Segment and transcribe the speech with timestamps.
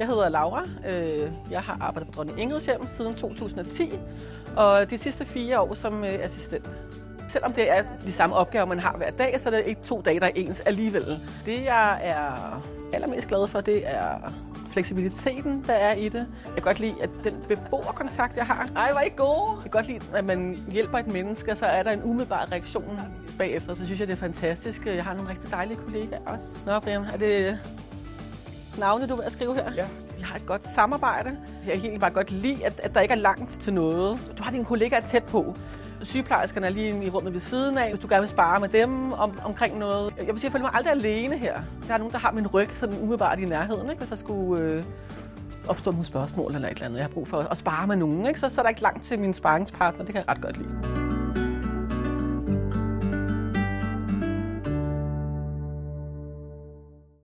[0.00, 0.62] Jeg hedder Laura.
[0.86, 3.92] Øh, jeg har arbejdet på Dronning Ingrids hjem siden 2010,
[4.56, 6.70] og de sidste fire år som øh, assistent.
[7.28, 10.00] Selvom det er de samme opgaver, man har hver dag, så er det ikke to
[10.00, 11.20] dage, der er ens alligevel.
[11.46, 14.32] Det, jeg er allermest glad for, det er
[14.72, 16.26] fleksibiliteten, der er i det.
[16.44, 19.54] Jeg kan godt lide, at den beboerkontakt, jeg har, ej, var ikke god.
[19.54, 22.52] Jeg kan godt lide, at man hjælper et menneske, og så er der en umiddelbar
[22.52, 23.00] reaktion
[23.38, 23.74] bagefter.
[23.74, 24.86] Så synes jeg, det er fantastisk.
[24.86, 26.46] Jeg har nogle rigtig dejlige kollegaer også.
[26.66, 27.58] Nå, Brian, er det
[28.78, 29.72] navne, du vil skrive her?
[29.76, 29.84] Ja.
[30.16, 31.30] Vi har et godt samarbejde.
[31.66, 34.32] Jeg kan egentlig bare godt lide, at, at der ikke er langt til noget.
[34.38, 35.54] Du har dine kollegaer tæt på.
[36.02, 39.12] Sygeplejerskerne er lige i rummet ved siden af, hvis du gerne vil spare med dem
[39.12, 40.14] om, omkring noget.
[40.18, 41.60] Jeg vil sige, jeg føler mig aldrig alene her.
[41.88, 43.98] Der er nogen, der har min ryg sådan umiddelbart i nærheden, ikke?
[43.98, 44.84] hvis jeg skulle øh,
[45.68, 46.98] opstå nogle spørgsmål eller et eller andet.
[46.98, 48.40] Jeg har brug for at spare med nogen, ikke?
[48.40, 50.04] Så, så er der ikke langt til min sparingspartner.
[50.04, 50.99] Det kan jeg ret godt lide.